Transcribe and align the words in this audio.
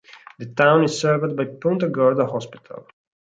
The 0.39 0.47
town 0.47 0.83
is 0.85 0.99
served 0.99 1.37
by 1.37 1.45
Punta 1.45 1.87
Gorda 1.87 2.25
Hospital. 2.25 2.87